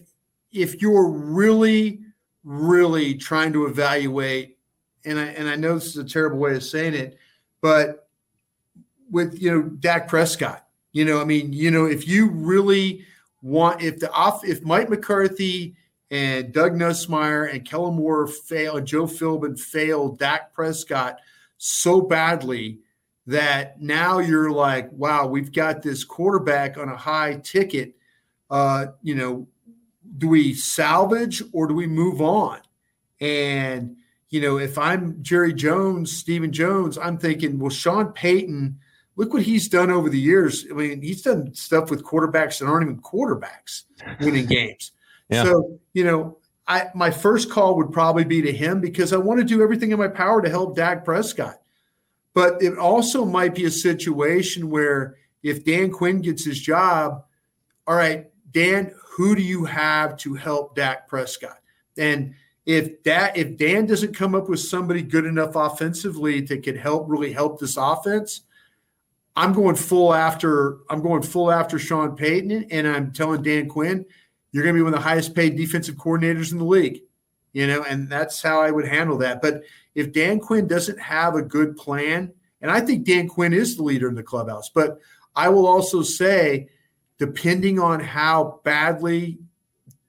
if 0.52 0.82
you're 0.82 1.10
really 1.10 2.02
really 2.44 3.16
trying 3.16 3.52
to 3.54 3.66
evaluate, 3.66 4.58
and 5.04 5.20
I 5.20 5.26
and 5.26 5.50
I 5.50 5.56
know 5.56 5.76
this 5.76 5.88
is 5.88 5.98
a 5.98 6.04
terrible 6.04 6.38
way 6.38 6.56
of 6.56 6.64
saying 6.64 6.94
it, 6.94 7.18
but 7.62 8.08
with 9.10 9.42
you 9.42 9.52
know 9.52 9.64
Dak 9.64 10.08
Prescott, 10.08 10.66
you 10.96 11.04
know, 11.04 11.20
I 11.20 11.26
mean, 11.26 11.52
you 11.52 11.72
know, 11.72 11.86
if 11.86 12.08
you 12.08 12.30
really 12.30 13.06
want, 13.42 13.82
if 13.82 14.00
the 14.00 14.10
off, 14.12 14.46
if 14.46 14.64
Mike 14.64 14.90
McCarthy 14.90 15.76
and 16.10 16.54
Doug 16.54 16.74
Nussmeier 16.74 17.54
and 17.54 17.66
Kellen 17.66 17.96
Moore 17.96 18.28
fail, 18.28 18.80
Joe 18.80 19.06
Philbin 19.06 19.60
fail 19.60 20.10
Dak 20.16 20.54
Prescott 20.54 21.20
so 21.58 22.00
badly 22.00 22.80
that 23.28 23.82
now 23.82 24.20
you're 24.20 24.52
like, 24.52 24.92
wow, 24.92 25.26
we've 25.26 25.52
got 25.52 25.82
this 25.82 26.04
quarterback 26.04 26.78
on 26.78 26.90
a 26.90 26.96
high 26.96 27.36
ticket. 27.44 27.96
Uh, 28.50 28.88
you 29.02 29.16
know, 29.16 29.48
do 30.18 30.28
we 30.28 30.54
salvage 30.54 31.42
or 31.52 31.68
do 31.68 31.74
we 31.74 31.88
move 31.88 32.22
on? 32.22 32.60
And, 33.20 33.98
you 34.30 34.42
know, 34.42 34.58
if 34.58 34.78
I'm 34.78 35.22
Jerry 35.24 35.54
Jones, 35.54 36.16
Stephen 36.16 36.52
Jones, 36.52 36.98
I'm 36.98 37.18
thinking, 37.18 37.58
well, 37.58 37.70
Sean 37.70 38.12
Payton, 38.12 38.80
look 39.16 39.34
what 39.34 39.44
he's 39.44 39.68
done 39.68 39.90
over 39.90 40.10
the 40.10 40.20
years. 40.20 40.66
I 40.70 40.74
mean, 40.74 41.02
he's 41.02 41.24
done 41.24 41.54
stuff 41.56 41.90
with 41.90 42.04
quarterbacks 42.04 42.60
that 42.60 42.68
aren't 42.68 42.84
even 42.84 43.02
quarterbacks 43.02 43.84
winning 44.20 44.46
games. 44.46 44.92
Yeah. 45.28 45.46
So, 45.46 45.80
you 45.94 46.04
know, 46.04 46.38
I 46.68 46.90
my 46.94 47.10
first 47.10 47.50
call 47.50 47.78
would 47.78 47.92
probably 47.92 48.26
be 48.26 48.44
to 48.44 48.52
him 48.52 48.80
because 48.80 49.12
I 49.12 49.18
want 49.18 49.40
to 49.40 49.44
do 49.44 49.64
everything 49.64 49.90
in 49.90 49.98
my 49.98 50.08
power 50.08 50.40
to 50.40 50.48
help 50.48 50.76
Dak 50.76 51.04
Prescott. 51.04 51.60
But 52.36 52.62
it 52.62 52.78
also 52.78 53.26
might 53.26 53.56
be 53.56 53.66
a 53.66 53.72
situation 53.72 54.70
where 54.70 55.16
if 55.42 55.64
Dan 55.64 55.90
Quinn 55.90 56.22
gets 56.22 56.46
his 56.46 56.60
job, 56.60 57.24
all 57.88 57.96
right, 57.96 58.28
Dan, 58.52 58.94
who 59.16 59.36
do 59.36 59.42
you 59.42 59.64
have 59.66 60.18
to 60.18 60.36
help 60.36 60.76
Dak 60.76 61.08
Prescott? 61.08 61.58
And 61.98 62.36
if 62.66 63.02
that 63.04 63.38
if 63.38 63.58
Dan 63.58 63.86
doesn't 63.86 64.16
come 64.16 64.36
up 64.36 64.50
with 64.50 64.60
somebody 64.60 65.02
good 65.02 65.26
enough 65.26 65.56
offensively 65.56 66.42
that 66.42 66.64
could 66.64 66.78
help 66.78 67.06
really 67.08 67.32
help 67.32 67.60
this 67.60 67.78
offense, 67.78 68.42
I'm 69.38 69.54
going 69.54 69.76
full 69.76 70.14
after 70.14 70.80
I'm 70.90 71.02
going 71.02 71.22
full 71.22 71.52
after 71.52 71.80
Sean 71.80 72.18
Payton, 72.18 72.68
and 72.72 72.88
I'm 72.88 73.14
telling 73.14 73.44
Dan 73.44 73.70
Quinn, 73.70 74.06
you're 74.52 74.64
going 74.64 74.76
to 74.76 74.80
be 74.80 74.84
one 74.84 74.94
of 74.94 75.00
the 75.00 75.08
highest 75.08 75.36
paid 75.36 75.56
defensive 75.56 75.96
coordinators 75.96 76.52
in 76.52 76.58
the 76.58 76.66
league. 76.66 77.02
You 77.56 77.68
know, 77.68 77.84
and 77.84 78.10
that's 78.10 78.42
how 78.42 78.60
I 78.60 78.70
would 78.70 78.86
handle 78.86 79.18
that. 79.20 79.42
But 79.42 79.64
if 79.96 80.12
Dan 80.12 80.42
Quinn 80.42 80.68
doesn't 80.68 81.00
have 81.00 81.36
a 81.36 81.42
good 81.42 81.78
plan, 81.78 82.34
and 82.62 82.70
I 82.70 82.82
think 82.82 83.06
Dan 83.06 83.30
Quinn 83.30 83.54
is 83.54 83.78
the 83.78 83.84
leader 83.84 84.10
in 84.10 84.16
the 84.16 84.24
clubhouse, 84.24 84.68
but 84.68 85.00
I 85.38 85.48
will 85.48 85.66
also 85.66 86.02
say, 86.02 86.68
depending 87.18 87.80
on 87.80 88.02
how 88.02 88.60
badly 88.66 89.40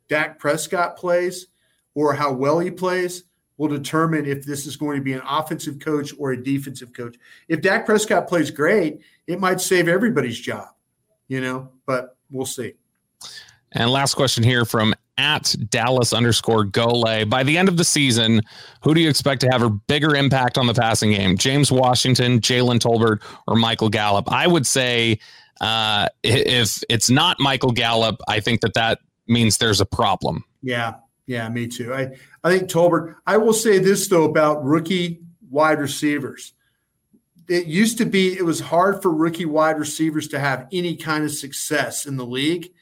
Dak 0.09 0.41
Prescott 0.41 0.97
plays 0.97 1.47
or 1.95 2.15
how 2.15 2.33
well 2.33 2.59
he 2.59 2.73
plays, 2.73 3.23
will 3.59 3.69
determine 3.69 4.27
if 4.27 4.45
this 4.45 4.67
is 4.67 4.77
going 4.77 4.99
to 4.99 5.05
be 5.05 5.13
an 5.13 5.23
offensive 5.25 5.79
coach 5.79 6.13
or 6.19 6.33
a 6.33 6.43
defensive 6.43 6.93
coach. 6.93 7.15
If 7.47 7.63
Dak 7.63 7.87
Prescott 7.87 8.27
plays 8.27 8.51
great, 8.51 9.03
it 9.29 9.39
might 9.39 9.61
save 9.61 9.87
everybody's 9.87 10.41
job, 10.41 10.71
you 11.29 11.41
know, 11.41 11.71
but 11.87 12.17
we'll 12.29 12.45
see. 12.45 12.75
And 13.71 13.89
last 13.89 14.15
question 14.15 14.43
here 14.43 14.65
from 14.65 14.95
at 15.19 15.55
Dallas 15.71 16.13
underscore 16.13 16.65
Gole. 16.65 17.25
By 17.27 17.43
the 17.43 17.57
end 17.59 17.69
of 17.69 17.77
the 17.77 17.85
season, 17.85 18.43
who 18.83 18.95
do 18.95 19.01
you 19.01 19.09
expect 19.09 19.41
to 19.43 19.49
have 19.49 19.63
a 19.63 19.71
bigger 19.71 20.15
impact 20.15 20.59
on 20.59 20.67
the 20.67 20.75
passing 20.75 21.11
game? 21.11 21.37
James 21.37 21.73
Washington, 21.73 22.41
Jalen 22.41 22.79
Tolbert, 22.79 23.23
or 23.47 23.57
Michael 23.57 23.89
Gallup? 23.89 24.31
I 24.31 24.47
would 24.47 24.67
say 24.67 25.19
uh, 25.61 26.09
if 26.23 26.83
it's 26.89 27.11
not 27.11 27.41
Michael 27.41 27.73
Gallup, 27.73 28.21
I 28.29 28.41
think 28.41 28.61
that 28.61 28.75
that 28.75 28.99
means 29.27 29.59
there's 29.59 29.81
a 29.81 29.87
problem. 29.87 30.45
Yeah, 30.63 30.95
yeah, 31.27 31.49
me 31.49 31.67
too. 31.67 31.95
I, 31.95 32.13
I 32.45 32.57
think 32.57 32.71
Tolbert. 32.71 33.17
I 33.27 33.37
will 33.39 33.53
say 33.53 33.79
this 33.79 34.09
though 34.09 34.25
about 34.25 34.65
rookie 34.65 35.21
wide 35.51 35.79
receivers. 35.79 36.53
It 37.49 37.67
used 37.67 37.99
to 37.99 38.05
be 38.05 38.37
it 38.37 38.45
was 38.45 38.61
hard 38.61 39.03
for 39.03 39.13
rookie 39.13 39.47
wide 39.47 39.79
receivers 39.79 40.29
to 40.29 40.39
have 40.39 40.67
any 40.73 40.97
kind 40.97 41.25
of 41.25 41.31
success 41.31 42.05
in 42.05 42.17
the 42.17 42.27
league 42.27 42.73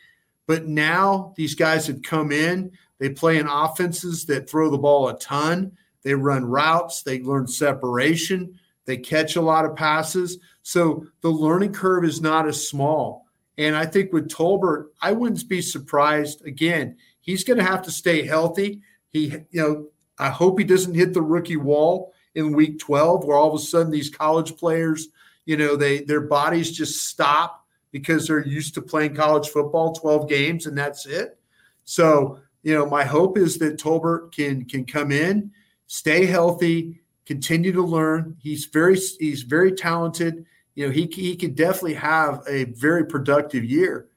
but 0.47 0.67
now 0.67 1.33
these 1.37 1.55
guys 1.55 1.87
have 1.87 2.03
come 2.03 2.33
in. 2.33 2.73
They 2.99 3.11
play 3.11 3.39
in 3.39 3.47
offenses 3.47 4.27
that 4.27 4.49
throw 4.49 4.71
the 4.71 4.79
ball 4.79 5.09
a 5.09 5.19
ton. 5.19 5.73
They 6.03 6.15
run 6.15 6.45
routes. 6.45 7.03
They 7.03 7.21
learn 7.21 7.47
separation. 7.47 8.59
They 8.85 8.99
catch 8.99 9.37
a 9.37 9.43
lot 9.43 9.65
of 9.65 9.77
passes. 9.77 10.39
So 10.63 11.07
the 11.23 11.31
learning 11.31 11.73
curve 11.73 12.05
is 12.05 12.21
not 12.21 12.47
as 12.47 12.69
small. 12.69 13.27
And 13.57 13.77
I 13.77 13.87
think 13.87 14.13
with 14.13 14.29
Tolbert, 14.29 14.87
I 15.01 15.13
wouldn't 15.13 15.49
be 15.49 15.63
surprised. 15.63 16.45
Again, 16.45 16.97
he's 17.21 17.45
going 17.45 17.59
to 17.59 17.65
have 17.65 17.83
to 17.83 17.91
stay 17.91 18.27
healthy. 18.27 18.83
He, 19.11 19.27
you 19.51 19.61
know, 19.61 19.87
I 20.19 20.31
hope 20.31 20.59
he 20.59 20.65
doesn't 20.65 20.95
hit 20.95 21.15
the 21.15 21.23
rookie 21.23 21.57
wall 21.57 22.13
in 22.35 22.53
week 22.53 22.79
12 22.79 23.25
where 23.25 23.37
all 23.37 23.55
of 23.55 23.61
a 23.61 23.65
sudden 23.65 23.93
these 23.93 24.11
college 24.11 24.57
players, 24.57 25.09
you 25.45 25.57
know, 25.57 25.77
they 25.77 26.01
their 26.01 26.23
bodies 26.23 26.71
just 26.71 27.05
stop 27.07 27.64
because 27.95 28.27
they're 28.27 28.45
used 28.45 28.75
to 28.75 28.83
playing 28.83 29.15
college 29.15 29.51
football 29.51 29.93
12 29.93 30.29
games 30.29 30.67
and 30.67 30.77
that's 30.77 31.07
it. 31.07 31.39
So, 31.85 32.41
you 32.65 32.75
know, 32.75 32.85
my 32.85 33.05
hope 33.05 33.39
is 33.39 33.57
that 33.59 33.79
Tolbert 33.79 34.35
can 34.35 34.65
can 34.65 34.85
come 34.85 35.13
in, 35.13 35.53
stay 35.87 36.27
healthy, 36.27 37.03
continue 37.25 37.71
to 37.71 37.83
learn. 37.83 38.37
He's 38.41 38.65
very 38.65 38.99
he's 39.21 39.43
very 39.43 39.71
talented. 39.71 40.45
You 40.75 40.87
know, 40.87 40.93
he 40.93 41.07
he 41.07 41.37
could 41.37 41.55
definitely 41.55 41.95
have 41.95 42.43
a 42.49 42.65
very 42.65 43.07
productive 43.07 43.65
year. 43.65 44.09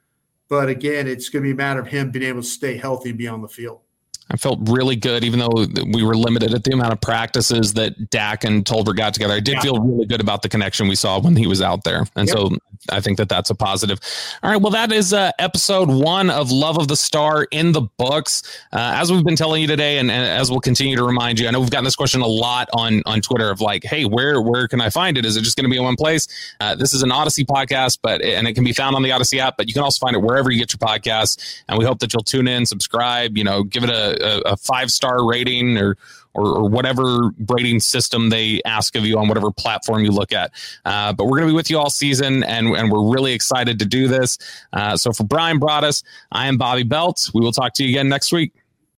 But 0.50 0.69
again, 0.69 1.07
it's 1.07 1.29
going 1.29 1.43
to 1.43 1.48
be 1.48 1.51
a 1.51 1.55
matter 1.55 1.81
of 1.81 1.88
him 1.88 2.10
being 2.10 2.25
able 2.25 2.41
to 2.41 2.48
stay 2.48 2.77
healthy 2.77 3.10
and 3.10 3.17
be 3.19 3.27
on 3.27 3.43
the 3.43 3.48
field. 3.48 3.81
I 4.29 4.38
felt 4.38 4.60
really 4.69 4.96
good, 4.96 5.24
even 5.24 5.39
though 5.39 5.65
we 5.93 6.03
were 6.03 6.15
limited 6.15 6.53
at 6.53 6.63
the 6.63 6.74
amount 6.74 6.91
of 6.91 7.00
practices 7.00 7.74
that 7.74 8.10
Dak 8.10 8.43
and 8.43 8.65
Tolbert 8.65 8.98
got 8.98 9.13
together. 9.13 9.34
I 9.34 9.39
did 9.39 9.55
yeah. 9.55 9.62
feel 9.62 9.79
really 9.79 10.05
good 10.05 10.19
about 10.19 10.41
the 10.41 10.50
connection 10.50 10.88
we 10.88 10.96
saw 10.96 11.19
when 11.19 11.36
he 11.36 11.48
was 11.48 11.62
out 11.62 11.84
there, 11.86 12.05
and 12.15 12.27
yep. 12.27 12.38
so 12.38 12.50
I 12.91 13.00
think 13.00 13.17
that 13.17 13.29
that's 13.29 13.50
a 13.50 13.55
positive. 13.55 14.00
All 14.43 14.51
right, 14.51 14.62
well, 14.62 14.72
that 14.72 14.91
is 14.91 15.13
uh, 15.13 15.31
episode 15.39 15.89
one 15.89 16.29
of 16.29 16.51
Love 16.51 16.77
of 16.77 16.89
the 16.89 16.98
Star 16.98 17.48
in 17.51 17.72
the 17.72 17.81
books. 17.81 18.43
Uh, 18.74 18.91
as 18.96 19.12
we've 19.12 19.24
been 19.24 19.38
telling 19.38 19.62
you 19.62 19.67
today, 19.67 19.98
and, 19.98 20.12
and, 20.12 20.27
as 20.27 20.51
we'll 20.51 20.60
continue 20.60 20.98
to 20.98 21.03
remind 21.03 21.39
you, 21.39 21.48
I 21.48 21.51
know 21.51 21.62
we've 21.62 21.69
gotten 21.69 21.86
this 21.86 21.96
question 21.96 22.22
a 22.22 22.27
lot 22.27 22.69
on 22.74 23.01
on 23.05 23.22
Twitter 23.22 23.50
of 23.50 23.62
like, 23.62 23.84
hey, 23.86 24.03
where 24.03 24.41
where 24.41 24.67
can 24.67 24.81
I 24.81 24.89
find 24.89 25.17
it? 25.17 25.25
Is 25.25 25.38
it 25.38 25.41
just 25.43 25.55
going 25.55 25.65
to 25.65 25.69
be 25.69 25.77
in 25.77 25.84
one 25.84 25.96
place? 25.96 26.27
Uh, 26.60 26.75
this 26.75 26.93
is 26.93 27.01
an 27.01 27.12
Audacy 27.12 27.46
podcast, 27.46 28.00
but 28.01 28.22
and 28.22 28.48
it 28.48 28.53
can 28.53 28.65
be 28.65 28.74
found 28.74 28.96
on 28.96 29.03
the 29.03 29.10
Audacy 29.10 29.39
app, 29.39 29.55
but 29.55 29.67
you 29.67 29.74
can 29.74 29.84
also 29.84 30.05
find 30.05 30.15
it 30.15 30.19
wherever 30.19 30.51
you 30.51 30.60
get 30.60 30.74
your 30.74 30.79
podcasts. 30.79 31.62
And 31.69 31.79
we 31.79 31.86
hope 31.86 32.00
that 32.00 32.13
you'll 32.13 32.24
tune 32.24 32.48
in, 32.48 32.65
subscribe, 32.65 33.38
you 33.38 33.43
know, 33.43 33.63
give 33.63 33.84
it 33.84 33.89
a 33.89 34.16
a, 34.21 34.41
a 34.51 34.57
five 34.57 34.91
star 34.91 35.27
rating 35.27 35.77
or, 35.77 35.97
or, 36.33 36.59
or 36.59 36.69
whatever 36.69 37.31
rating 37.47 37.79
system 37.79 38.29
they 38.29 38.62
ask 38.65 38.95
of 38.95 39.05
you 39.05 39.17
on 39.17 39.27
whatever 39.27 39.51
platform 39.51 40.03
you 40.03 40.12
look 40.12 40.31
at. 40.31 40.51
Uh, 40.86 41.13
but 41.13 41.25
we're 41.25 41.38
going 41.38 41.47
to 41.47 41.51
be 41.51 41.55
with 41.55 41.69
you 41.69 41.77
all 41.77 41.89
season, 41.89 42.43
and 42.43 42.67
and 42.67 42.91
we're 42.91 43.12
really 43.12 43.33
excited 43.33 43.79
to 43.79 43.86
do 43.86 44.07
this. 44.07 44.38
Uh, 44.74 44.95
so 44.95 45.12
for 45.12 45.24
Bryan 45.24 45.59
Broaddus, 45.59 46.03
I 46.31 46.47
am 46.47 46.57
Bobby 46.57 46.83
Belt. 46.83 47.29
We 47.33 47.41
will 47.41 47.51
talk 47.51 47.74
to 47.74 47.83
you 47.83 47.89
again 47.89 48.09
next 48.09 48.31
week. 48.31 48.53